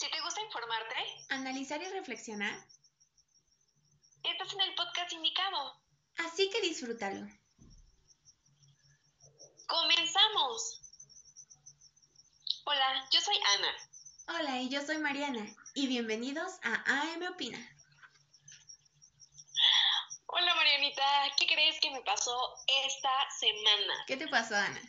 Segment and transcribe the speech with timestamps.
[0.00, 0.94] Si te gusta informarte,
[1.28, 2.54] analizar y reflexionar,
[4.22, 5.78] estás en el podcast indicado.
[6.16, 7.26] Así que disfrútalo.
[9.66, 10.80] ¡Comenzamos!
[12.64, 14.38] Hola, yo soy Ana.
[14.38, 15.54] Hola, y yo soy Mariana.
[15.74, 17.58] Y bienvenidos a AM Opina.
[20.28, 21.04] Hola Marianita,
[21.36, 22.56] ¿qué crees que me pasó
[22.86, 24.04] esta semana?
[24.06, 24.80] ¿Qué te pasó, Ana?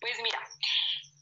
[0.00, 0.48] Pues mira,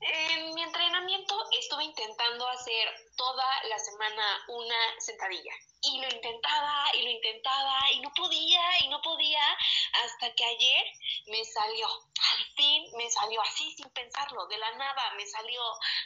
[0.09, 5.53] en mi entrenamiento estuve intentando hacer toda la semana una sentadilla.
[5.83, 9.43] Y lo intentaba y lo intentaba y no podía y no podía
[10.05, 10.85] hasta que ayer
[11.27, 11.87] me salió.
[11.87, 15.63] Al fin me salió así sin pensarlo, de la nada me salió,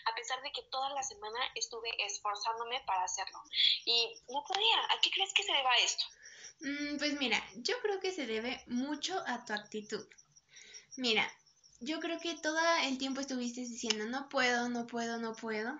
[0.06, 3.42] a pesar de que toda la semana estuve esforzándome para hacerlo.
[3.84, 4.84] Y no podía.
[4.90, 6.04] ¿A qué crees que se deba esto?
[6.60, 10.06] Mm, pues mira, yo creo que se debe mucho a tu actitud.
[10.96, 11.32] Mira,
[11.80, 15.78] yo creo que todo el tiempo estuviste diciendo no puedo, no puedo, no puedo.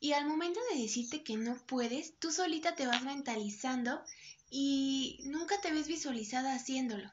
[0.00, 4.02] Y al momento de decirte que no puedes, tú solita te vas mentalizando
[4.50, 7.12] y nunca te ves visualizada haciéndolo.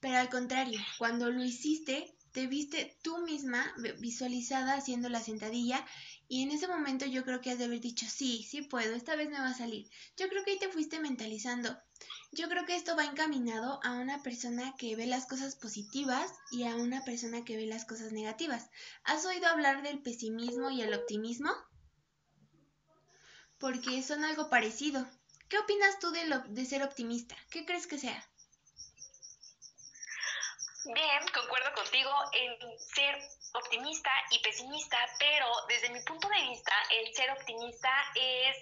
[0.00, 5.84] Pero al contrario, cuando lo hiciste, te viste tú misma visualizada haciendo la sentadilla
[6.28, 9.16] y en ese momento yo creo que has de haber dicho, sí, sí puedo, esta
[9.16, 9.90] vez me va a salir.
[10.16, 11.74] Yo creo que ahí te fuiste mentalizando.
[12.32, 16.64] Yo creo que esto va encaminado a una persona que ve las cosas positivas y
[16.64, 18.68] a una persona que ve las cosas negativas.
[19.04, 21.50] ¿Has oído hablar del pesimismo y el optimismo?
[23.58, 25.08] Porque son algo parecido.
[25.48, 27.36] ¿Qué opinas tú de, lo, de ser optimista?
[27.50, 28.22] ¿Qué crees que sea?
[30.84, 33.18] Bien, concuerdo contigo en ser
[33.54, 38.56] optimista y pesimista, pero desde mi punto de vista, el ser optimista es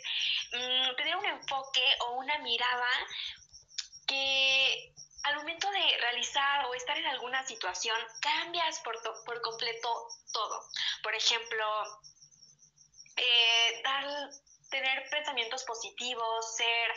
[0.52, 2.88] mm, tener un enfoque o una mirada
[4.06, 10.62] que al momento de realizar o estar en alguna situación cambias por, por completo todo.
[11.02, 11.66] Por ejemplo,
[13.16, 13.82] eh,
[14.70, 16.92] tener pensamientos positivos, ser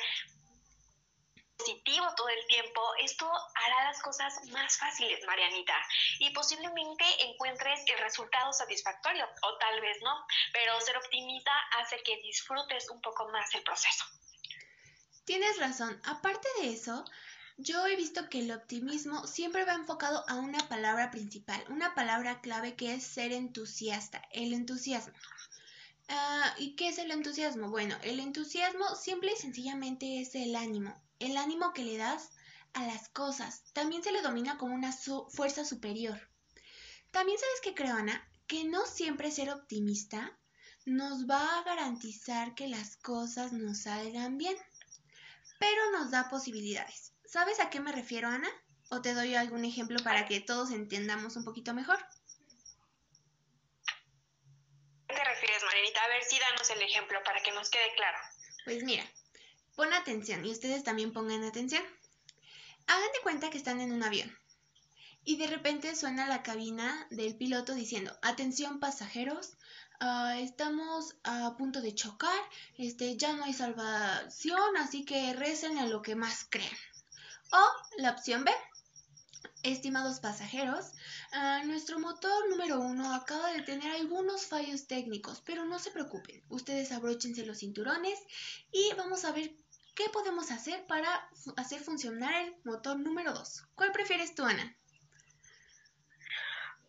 [1.59, 5.75] positivo todo el tiempo, esto hará las cosas más fáciles, Marianita,
[6.19, 12.21] y posiblemente encuentres el resultado satisfactorio, o tal vez no, pero ser optimista hace que
[12.21, 14.05] disfrutes un poco más el proceso.
[15.25, 17.03] Tienes razón, aparte de eso,
[17.57, 22.39] yo he visto que el optimismo siempre va enfocado a una palabra principal, una palabra
[22.39, 25.13] clave que es ser entusiasta, el entusiasmo.
[26.07, 27.69] Ah, ¿Y qué es el entusiasmo?
[27.69, 32.31] Bueno, el entusiasmo simple y sencillamente es el ánimo, el ánimo que le das
[32.73, 33.63] a las cosas.
[33.73, 36.19] También se le domina como una fuerza superior.
[37.11, 40.37] También sabes que creo, Ana, que no siempre ser optimista
[40.85, 44.55] nos va a garantizar que las cosas nos salgan bien,
[45.59, 47.13] pero nos da posibilidades.
[47.25, 48.49] ¿Sabes a qué me refiero, Ana?
[48.89, 51.99] ¿O te doy algún ejemplo para que todos entendamos un poquito mejor?
[56.01, 58.17] A ver, sí, danos el ejemplo para que nos quede claro.
[58.63, 59.03] Pues mira,
[59.79, 61.81] pon atención y ustedes también pongan atención.
[62.87, 64.29] Hagan de cuenta que están en un avión
[65.23, 69.53] y de repente suena la cabina del piloto diciendo, atención pasajeros,
[70.01, 72.41] ah, estamos a punto de chocar,
[72.77, 76.77] este, ya no hay salvación, así que recen a lo que más crean.
[77.53, 78.51] O la opción B,
[79.63, 80.91] Estimados pasajeros,
[81.31, 86.43] ah, nuestro motor número uno acaba de tener algunos fallos técnicos, pero no se preocupen,
[86.49, 88.19] ustedes abróchense los cinturones
[88.73, 89.53] y vamos a ver
[89.99, 93.63] qué podemos hacer para hacer funcionar el motor número 2.
[93.75, 94.73] ¿Cuál prefieres tú, Ana?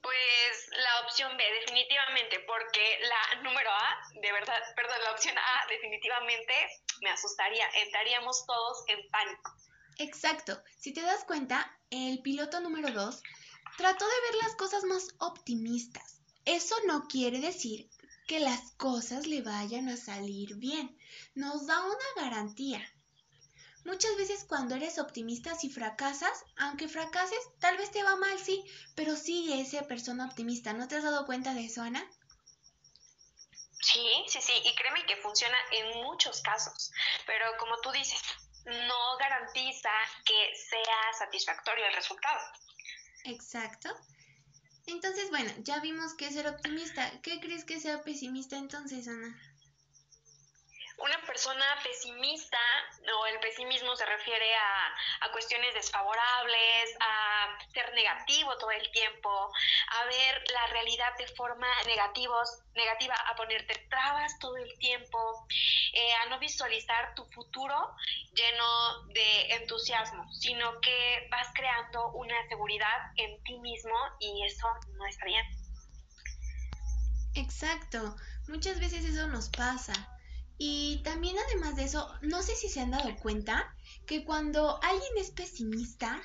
[0.00, 5.66] Pues la opción B, definitivamente, porque la número A, de verdad, perdón, la opción A
[5.68, 6.54] definitivamente
[7.02, 9.56] me asustaría, entraríamos todos en pánico.
[9.98, 10.62] Exacto.
[10.78, 13.22] Si te das cuenta, el piloto número 2
[13.76, 16.22] trató de ver las cosas más optimistas.
[16.44, 17.90] Eso no quiere decir
[18.28, 20.96] que las cosas le vayan a salir bien.
[21.34, 22.80] Nos da una garantía.
[23.84, 28.62] Muchas veces cuando eres optimista si fracasas, aunque fracases, tal vez te va mal, sí,
[28.94, 30.72] pero sigue esa persona optimista.
[30.72, 32.06] ¿No te has dado cuenta de eso, Ana?
[33.80, 36.92] Sí, sí, sí, y créeme que funciona en muchos casos,
[37.26, 38.20] pero como tú dices,
[38.66, 39.90] no garantiza
[40.24, 42.40] que sea satisfactorio el resultado.
[43.24, 43.88] Exacto.
[44.86, 47.10] Entonces, bueno, ya vimos que es ser optimista.
[47.22, 49.49] ¿Qué crees que sea pesimista entonces, Ana?
[51.00, 52.58] Una persona pesimista
[53.18, 59.52] o el pesimismo se refiere a, cuestiones desfavorables, a ser negativo todo el tiempo,
[59.88, 65.46] a ver la realidad de forma negativos, negativa, a ponerte trabas todo el tiempo,
[65.92, 67.94] eh, a no visualizar tu futuro
[68.34, 75.06] lleno de entusiasmo, sino que vas creando una seguridad en ti mismo y eso no
[75.06, 75.44] está bien.
[77.36, 78.16] Exacto,
[78.48, 79.92] muchas veces eso nos pasa.
[80.62, 83.74] Y también además de eso, no sé si se han dado cuenta
[84.06, 86.20] que cuando alguien es pesimista,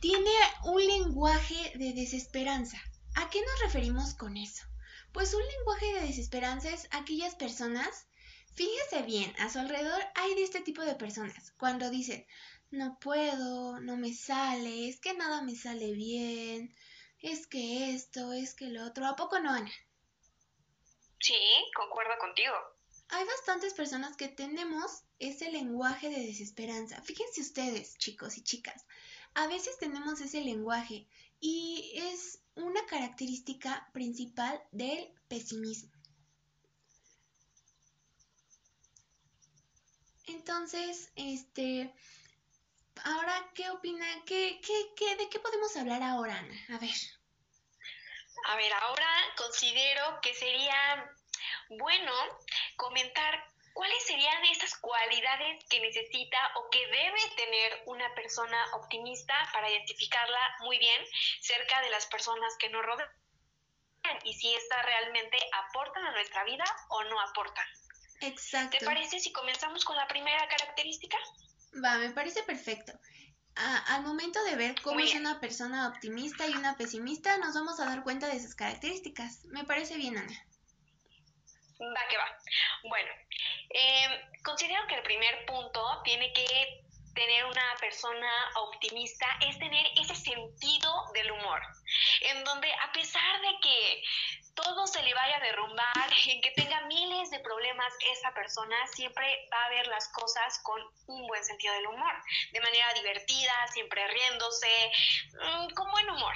[0.00, 0.30] tiene
[0.64, 2.78] un lenguaje de desesperanza.
[3.16, 4.64] ¿A qué nos referimos con eso?
[5.12, 8.06] Pues un lenguaje de desesperanza es aquellas personas,
[8.54, 11.52] fíjese bien, a su alrededor hay de este tipo de personas.
[11.58, 12.26] Cuando dicen,
[12.70, 16.74] no puedo, no me sale, es que nada me sale bien,
[17.20, 19.70] es que esto, es que lo otro, ¿a poco no, Ana?
[21.20, 21.36] Sí,
[21.74, 22.75] concuerdo contigo.
[23.08, 27.00] Hay bastantes personas que tenemos ese lenguaje de desesperanza.
[27.02, 28.84] Fíjense ustedes, chicos y chicas,
[29.34, 31.06] a veces tenemos ese lenguaje
[31.40, 35.92] y es una característica principal del pesimismo.
[40.26, 41.94] Entonces, este,
[43.04, 44.06] ahora, ¿qué opina?
[44.24, 46.54] ¿Qué, qué, qué, ¿De qué podemos hablar ahora, Ana?
[46.70, 46.96] A ver.
[48.48, 51.15] A ver, ahora considero que sería
[51.70, 52.12] bueno
[52.76, 53.44] comentar
[53.76, 60.40] cuáles serían esas cualidades que necesita o que debe tener una persona optimista para identificarla
[60.60, 61.02] muy bien
[61.40, 63.10] cerca de las personas que nos rodean
[64.24, 67.66] y si esta realmente aportan a nuestra vida o no aportan.
[68.20, 68.78] Exacto.
[68.78, 71.18] ¿Te parece si comenzamos con la primera característica?
[71.84, 72.92] Va, me parece perfecto.
[73.56, 77.84] al momento de ver cómo es una persona optimista y una pesimista, nos vamos a
[77.84, 79.44] dar cuenta de sus características.
[79.46, 80.45] Me parece bien, Ana.
[81.80, 82.38] Va que va.
[82.84, 83.12] Bueno,
[83.70, 86.86] eh, considero que el primer punto tiene que
[87.16, 91.60] tener una persona optimista es tener ese sentido del humor,
[92.20, 94.02] en donde a pesar de que
[94.54, 99.48] todo se le vaya a derrumbar, en que tenga miles de problemas, esa persona siempre
[99.52, 102.14] va a ver las cosas con un buen sentido del humor,
[102.52, 104.92] de manera divertida, siempre riéndose,
[105.32, 106.34] mm, con buen humor.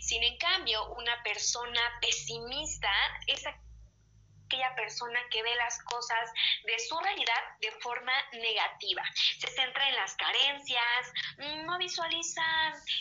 [0.00, 2.92] Sin en cambio, una persona pesimista
[3.26, 3.44] es
[4.48, 6.30] aquella persona que ve las cosas
[6.64, 9.02] de su realidad de forma negativa.
[9.38, 11.12] Se centra en las carencias,
[11.66, 12.42] no visualiza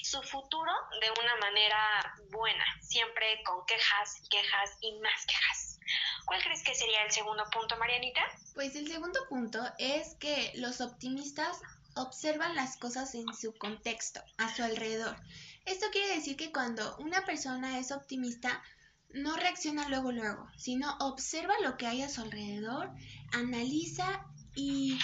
[0.03, 5.79] su futuro de una manera buena, siempre con quejas, quejas y más quejas.
[6.25, 8.21] ¿Cuál crees que sería el segundo punto, Marianita?
[8.53, 11.61] Pues el segundo punto es que los optimistas
[11.95, 15.15] observan las cosas en su contexto, a su alrededor.
[15.65, 18.61] Esto quiere decir que cuando una persona es optimista,
[19.13, 22.92] no reacciona luego luego, sino observa lo que hay a su alrededor,
[23.31, 24.25] analiza
[24.56, 24.98] y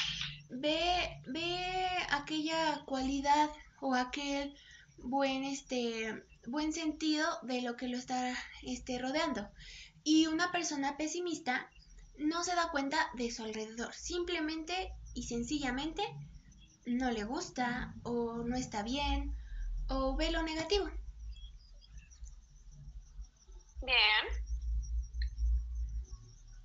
[0.49, 3.49] ve, ve aquella cualidad
[3.81, 4.55] o aquel
[4.97, 9.49] buen este buen sentido de lo que lo está este, rodeando.
[10.03, 11.69] Y una persona pesimista
[12.17, 16.03] no se da cuenta de su alrededor, simplemente y sencillamente
[16.85, 19.35] no le gusta o no está bien
[19.87, 20.89] o ve lo negativo.
[23.85, 24.27] Bien.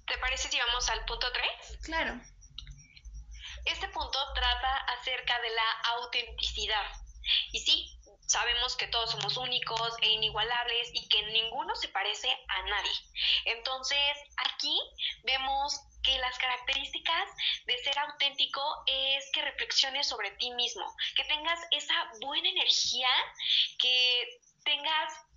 [0.06, 1.78] ¿Te parece si vamos al punto 3?
[1.82, 2.20] Claro.
[3.64, 6.86] Este punto trata acerca de la autenticidad.
[7.52, 12.62] Y sí, sabemos que todos somos únicos e inigualables y que ninguno se parece a
[12.62, 12.92] nadie.
[13.46, 14.78] Entonces, aquí
[15.24, 17.28] vemos que las características
[17.66, 20.86] de ser auténtico es que reflexiones sobre ti mismo,
[21.16, 23.10] que tengas esa buena energía,
[23.78, 25.27] que tengas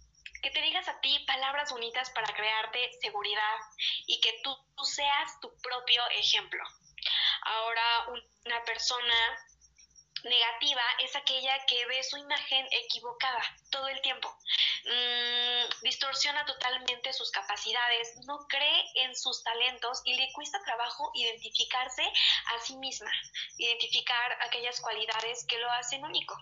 [0.41, 3.57] que te digas a ti palabras bonitas para crearte seguridad
[4.07, 6.63] y que tú, seas tu propio ejemplo.
[7.43, 8.07] Ahora,
[8.45, 9.13] una persona
[10.23, 14.27] negativa es aquella que ve su imagen equivocada todo el tiempo.
[14.85, 22.03] Mm, distorsiona totalmente sus capacidades, no cree en sus talentos y le cuesta trabajo identificarse
[22.03, 23.11] a sí misma,
[23.57, 26.35] identificar aquellas cualidades que lo hacen único.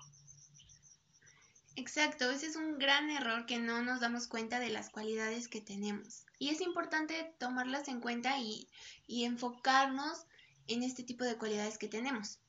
[1.80, 5.62] Exacto, ese es un gran error que no nos damos cuenta de las cualidades que
[5.62, 6.26] tenemos.
[6.38, 8.68] Y es importante tomarlas en cuenta y,
[9.08, 10.26] y enfocarnos
[10.68, 12.40] en este tipo de cualidades que tenemos.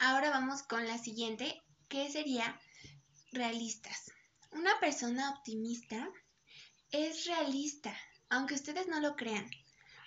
[0.00, 2.60] Ahora vamos con la siguiente, que sería
[3.30, 4.10] realistas.
[4.50, 6.10] Una persona optimista
[6.90, 7.96] es realista,
[8.30, 9.48] aunque ustedes no lo crean.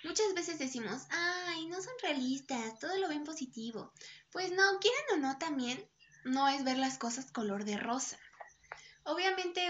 [0.04, 3.94] Muchas veces decimos, ay, no son realistas, todo lo ven positivo.
[4.30, 5.82] Pues no, quieran o no también,
[6.26, 8.18] no es ver las cosas color de rosa.
[9.06, 9.62] Obviamente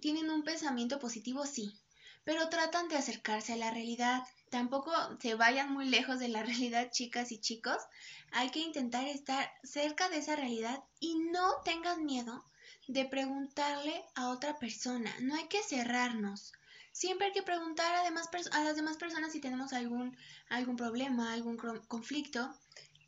[0.00, 1.78] tienen un pensamiento positivo, sí,
[2.24, 4.24] pero tratan de acercarse a la realidad.
[4.50, 7.78] Tampoco se vayan muy lejos de la realidad, chicas y chicos.
[8.32, 12.44] Hay que intentar estar cerca de esa realidad y no tengan miedo
[12.88, 15.14] de preguntarle a otra persona.
[15.20, 16.52] No hay que cerrarnos.
[16.90, 20.16] Siempre hay que preguntar a, a las demás personas si tenemos algún,
[20.48, 21.56] algún problema, algún
[21.86, 22.52] conflicto.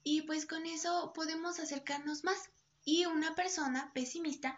[0.04, 2.48] Y pues con eso podemos acercarnos más.
[2.84, 4.56] Y una persona pesimista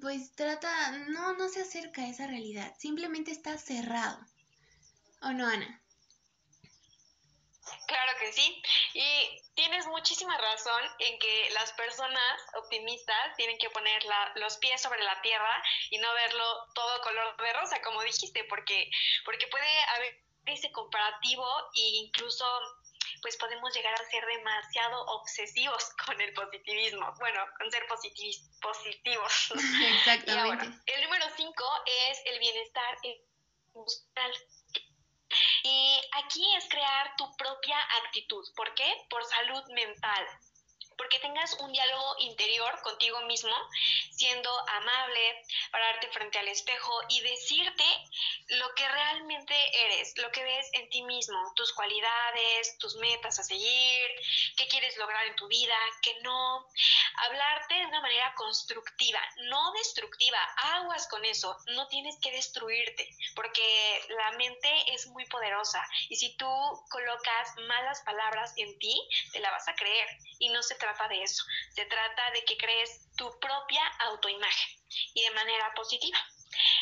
[0.00, 4.18] pues trata, no, no se acerca a esa realidad, simplemente está cerrado.
[5.22, 5.80] ¿O no, Ana?
[7.86, 8.62] Claro que sí.
[8.92, 14.02] Y tienes muchísima razón en que las personas optimistas tienen que poner
[14.36, 18.90] los pies sobre la tierra y no verlo todo color de rosa, como dijiste, porque,
[19.24, 22.44] porque puede haber ese comparativo e incluso
[23.24, 29.52] pues podemos llegar a ser demasiado obsesivos con el positivismo, bueno, con ser positivos.
[29.94, 30.66] Exactamente.
[30.84, 31.64] el número cinco
[32.10, 32.98] es el bienestar
[33.72, 34.32] emocional.
[35.62, 38.44] Y aquí es crear tu propia actitud.
[38.54, 38.92] ¿Por qué?
[39.08, 40.26] Por salud mental
[40.96, 43.54] porque tengas un diálogo interior contigo mismo,
[44.12, 47.84] siendo amable, pararte frente al espejo y decirte
[48.48, 49.54] lo que realmente
[49.86, 54.06] eres, lo que ves en ti mismo, tus cualidades, tus metas a seguir,
[54.56, 56.66] qué quieres lograr en tu vida, qué no.
[57.26, 60.38] Hablarte de una manera constructiva, no destructiva.
[60.74, 66.36] Aguas con eso, no tienes que destruirte, porque la mente es muy poderosa y si
[66.36, 66.46] tú
[66.90, 68.94] colocas malas palabras en ti,
[69.32, 70.08] te la vas a creer
[70.38, 74.70] y no se trata de eso, se trata de que crees tu propia autoimagen
[75.14, 76.18] y de manera positiva.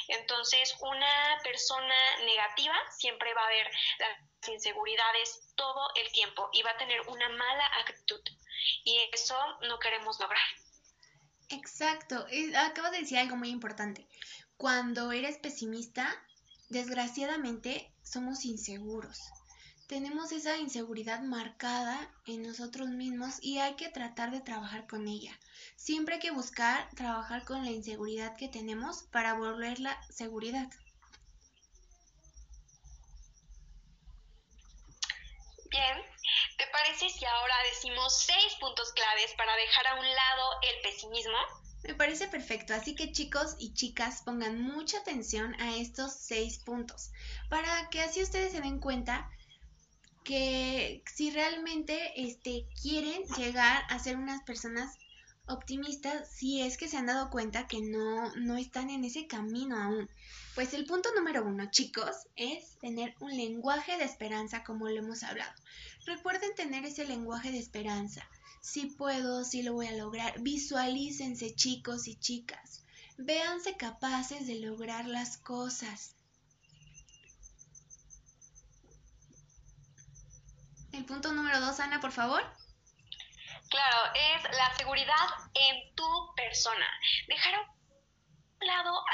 [0.09, 1.95] Entonces, una persona
[2.25, 7.29] negativa siempre va a ver las inseguridades todo el tiempo y va a tener una
[7.29, 8.21] mala actitud
[8.85, 9.37] y eso
[9.69, 10.43] no queremos lograr.
[11.49, 14.07] Exacto, acabas de decir algo muy importante.
[14.57, 16.23] Cuando eres pesimista,
[16.69, 19.19] desgraciadamente somos inseguros
[19.93, 25.39] tenemos esa inseguridad marcada en nosotros mismos y hay que tratar de trabajar con ella.
[25.77, 30.67] Siempre hay que buscar trabajar con la inseguridad que tenemos para volverla seguridad.
[35.69, 35.99] Bien,
[36.57, 41.37] ¿te parece si ahora decimos seis puntos claves para dejar a un lado el pesimismo?
[41.83, 47.11] Me parece perfecto, así que chicos y chicas pongan mucha atención a estos seis puntos,
[47.51, 49.29] para que así ustedes se den cuenta
[50.25, 54.97] que si realmente este, quieren llegar a ser unas personas
[55.47, 59.76] optimistas, si es que se han dado cuenta que no, no están en ese camino
[59.76, 60.09] aún.
[60.55, 65.23] Pues el punto número uno, chicos, es tener un lenguaje de esperanza como lo hemos
[65.23, 65.52] hablado.
[66.07, 68.26] Recuerden tener ese lenguaje de esperanza.
[68.61, 70.41] Si puedo, si lo voy a lograr.
[70.41, 72.85] Visualícense, chicos y chicas.
[73.19, 76.14] Véanse capaces de lograr las cosas.
[80.93, 82.43] El punto número dos, Ana, por favor.
[83.71, 86.87] Claro, es la seguridad en tu persona.
[87.29, 87.55] Dejar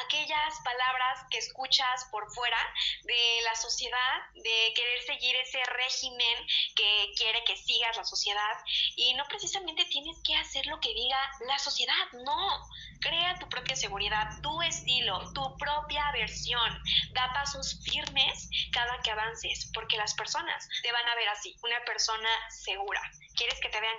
[0.04, 2.58] aquellas palabras que escuchas por fuera
[3.04, 8.56] de la sociedad, de querer seguir ese régimen que quiere que sigas la sociedad
[8.96, 12.66] y no precisamente tienes que hacer lo que diga la sociedad, no.
[13.00, 16.82] Crea tu propia seguridad, tu estilo, tu propia versión.
[17.12, 21.82] Da pasos firmes cada que avances, porque las personas te van a ver así, una
[21.84, 23.00] persona segura.
[23.36, 23.96] ¿Quieres que te vean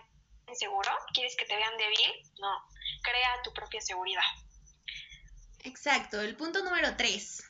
[0.47, 0.91] inseguro?
[1.13, 2.11] ¿Quieres que te vean débil?
[2.39, 2.65] No.
[3.03, 4.23] Crea tu propia seguridad.
[5.63, 6.21] Exacto.
[6.21, 7.43] El punto número tres.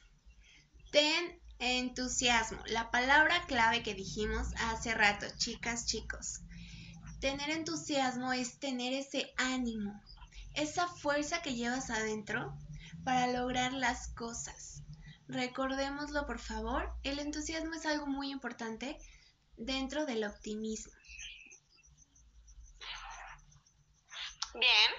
[0.91, 2.63] Ten entusiasmo.
[2.67, 6.41] La palabra clave que dijimos hace rato, chicas, chicos.
[7.19, 10.01] Tener entusiasmo es tener ese ánimo,
[10.55, 12.57] esa fuerza que llevas adentro
[13.03, 14.83] para lograr las cosas.
[15.27, 18.97] Recordémoslo, por favor, el entusiasmo es algo muy importante
[19.57, 20.93] dentro del optimismo.
[24.53, 24.91] Bien,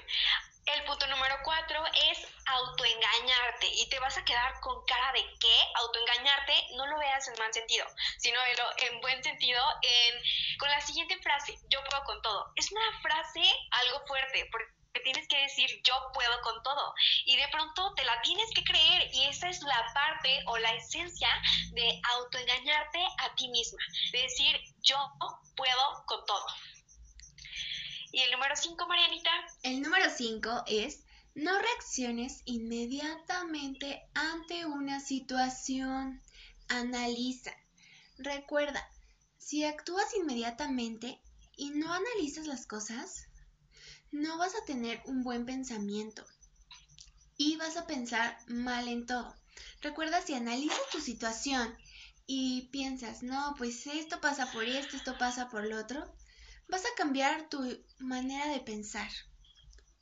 [0.75, 5.57] el punto número cuatro es autoengañarte y te vas a quedar con cara de qué,
[5.75, 7.87] autoengañarte, no lo veas en mal sentido,
[8.19, 8.39] sino
[8.79, 12.53] en buen sentido en, con la siguiente frase, yo puedo con todo.
[12.57, 17.49] Es una frase algo fuerte porque tienes que decir yo puedo con todo y de
[17.49, 21.29] pronto te la tienes que creer y esa es la parte o la esencia
[21.73, 23.79] de autoengañarte a ti misma,
[24.13, 24.99] de decir yo
[25.57, 26.47] puedo con todo.
[28.13, 29.31] ¿Y el número 5, Marianita?
[29.63, 36.21] El número 5 es no reacciones inmediatamente ante una situación.
[36.69, 37.53] Analiza.
[38.19, 38.85] Recuerda,
[39.39, 41.21] si actúas inmediatamente
[41.57, 43.29] y no analizas las cosas,
[44.11, 46.25] no vas a tener un buen pensamiento
[47.37, 49.37] y vas a pensar mal en todo.
[49.83, 51.77] Recuerda, si analizas tu situación
[52.27, 56.13] y piensas, no, pues esto pasa por esto, esto pasa por lo otro,
[56.71, 59.11] vas a cambiar tu manera de pensar.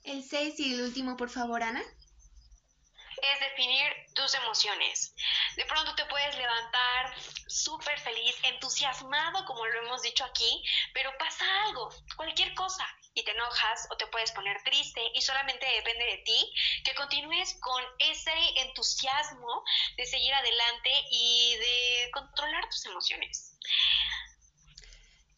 [0.04, 1.80] El 6 y el último, por favor, Ana.
[1.80, 3.84] Es definir
[4.14, 5.14] tus emociones.
[5.56, 7.14] De pronto te puedes levantar
[7.48, 10.62] súper feliz, entusiasmado, como lo hemos dicho aquí,
[10.94, 15.66] pero pasa algo, cualquier cosa, y te enojas o te puedes poner triste y solamente
[15.66, 16.52] depende de ti
[16.84, 19.64] que continúes con ese entusiasmo
[19.96, 23.58] de seguir adelante y de controlar tus emociones.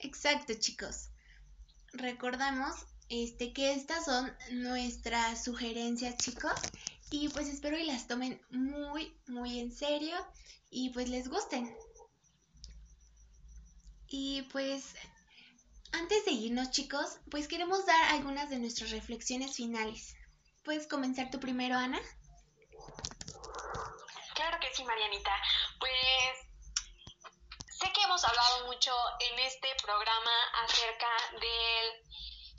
[0.00, 1.09] Exacto, chicos.
[1.92, 2.74] Recordamos
[3.08, 6.52] este, que estas son nuestras sugerencias, chicos.
[7.10, 10.16] Y pues espero y las tomen muy, muy en serio
[10.70, 11.76] y pues les gusten.
[14.06, 14.94] Y pues
[15.92, 20.14] antes de irnos, chicos, pues queremos dar algunas de nuestras reflexiones finales.
[20.64, 22.00] ¿Puedes comenzar tú primero, Ana?
[24.34, 25.32] Claro que sí, Marianita.
[25.78, 26.49] Pues
[27.80, 32.02] sé que hemos hablado mucho en este programa acerca del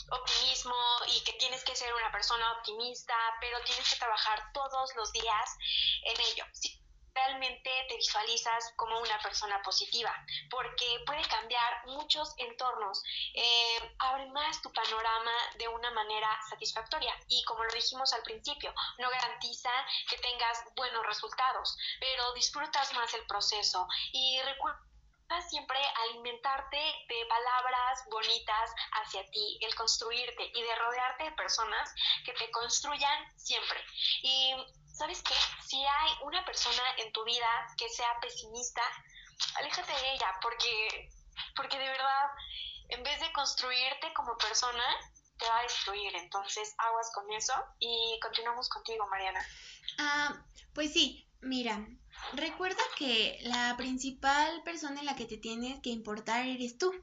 [0.10, 0.76] optimismo
[1.08, 5.58] y que tienes que ser una persona optimista, pero tienes que trabajar todos los días
[6.06, 6.46] en ello.
[6.54, 6.82] Si
[7.14, 10.12] realmente te visualizas como una persona positiva,
[10.50, 13.04] porque puede cambiar muchos entornos,
[13.36, 18.74] eh, abre más tu panorama de una manera satisfactoria y como lo dijimos al principio,
[18.98, 19.72] no garantiza
[20.10, 24.91] que tengas buenos resultados, pero disfrutas más el proceso y recuerda
[25.40, 25.78] siempre
[26.10, 31.94] alimentarte de palabras bonitas hacia ti, el construirte y de rodearte de personas
[32.26, 33.80] que te construyan siempre.
[34.24, 34.54] Y
[34.94, 35.36] sabes qué,
[35.66, 38.82] si hay una persona en tu vida que sea pesimista,
[39.56, 41.10] aléjate de ella porque,
[41.56, 42.30] porque de verdad,
[42.90, 44.84] en vez de construirte como persona,
[45.38, 46.16] te va a destruir.
[46.16, 49.46] Entonces, aguas con eso y continuamos contigo, Mariana.
[49.98, 51.80] Ah, pues sí, mira,
[52.34, 56.94] Recuerda que la principal persona en la que te tienes que importar eres tú.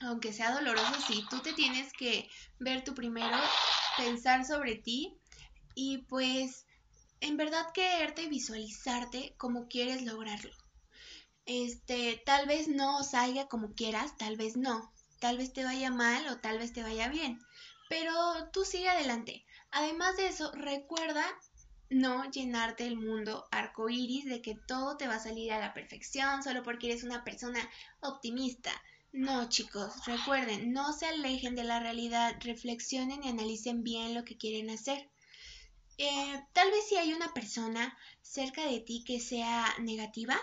[0.00, 2.28] Aunque sea doloroso, sí, tú te tienes que
[2.58, 3.36] ver tú primero,
[3.96, 5.18] pensar sobre ti
[5.74, 6.66] y pues
[7.20, 10.50] en verdad quererte y visualizarte como quieres lograrlo.
[11.46, 16.26] Este, tal vez no salga como quieras, tal vez no, tal vez te vaya mal
[16.28, 17.38] o tal vez te vaya bien,
[17.88, 18.12] pero
[18.52, 19.46] tú sigue adelante.
[19.70, 21.24] Además de eso, recuerda
[21.90, 26.42] no llenarte el mundo arcoíris de que todo te va a salir a la perfección
[26.42, 27.60] solo porque eres una persona
[28.00, 28.70] optimista.
[29.12, 34.36] No, chicos, recuerden, no se alejen de la realidad, reflexionen y analicen bien lo que
[34.36, 35.08] quieren hacer.
[35.98, 40.38] Eh, tal vez si hay una persona cerca de ti que sea negativa,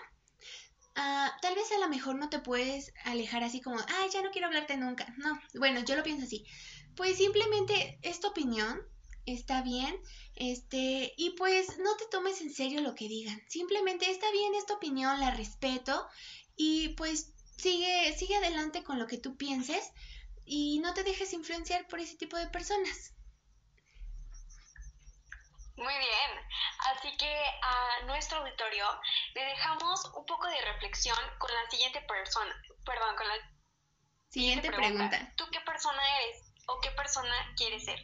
[0.96, 4.32] ah, tal vez a lo mejor no te puedes alejar así como, ay, ya no
[4.32, 5.14] quiero hablarte nunca.
[5.18, 6.46] No, bueno, yo lo pienso así.
[6.96, 8.82] Pues simplemente esta opinión
[9.26, 10.00] está bien,
[10.36, 13.42] este, y pues no te tomes en serio lo que digan.
[13.48, 16.08] Simplemente está bien esta opinión, la respeto
[16.56, 19.92] y pues sigue, sigue adelante con lo que tú pienses
[20.46, 23.14] y no te dejes influenciar por ese tipo de personas.
[25.76, 26.32] Muy bien,
[26.92, 28.86] así que a nuestro auditorio
[29.34, 32.54] le dejamos un poco de reflexión con la siguiente persona,
[32.86, 33.34] perdón, con la
[34.30, 35.34] siguiente, pregunta.
[35.36, 38.00] ¿Tú qué persona eres o qué persona quieres ser?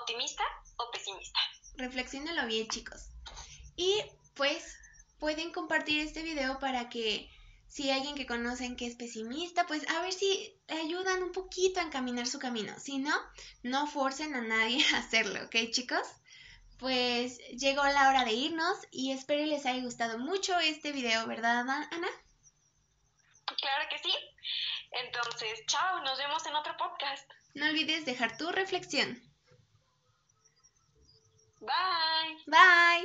[0.00, 0.44] ¿Optimista
[0.76, 1.38] o pesimista?
[1.76, 3.10] Reflexionenlo bien, chicos.
[3.76, 4.02] Y
[4.34, 4.76] pues
[5.18, 7.30] pueden compartir este video para que
[7.68, 11.80] si hay alguien que conocen que es pesimista, pues a ver si ayudan un poquito
[11.80, 12.72] a encaminar su camino.
[12.78, 13.14] Si no,
[13.62, 16.06] no forcen a nadie a hacerlo, ¿ok, chicos?
[16.78, 21.60] Pues llegó la hora de irnos y espero les haya gustado mucho este video, ¿verdad,
[21.60, 22.08] Ana?
[23.46, 24.14] Claro que sí.
[24.90, 27.28] Entonces, chao, nos vemos en otro podcast.
[27.54, 29.20] No olvides dejar tu reflexión.
[31.66, 32.34] Bye.
[32.46, 33.04] Bye.